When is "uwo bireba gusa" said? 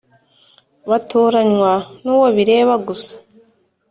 2.15-3.13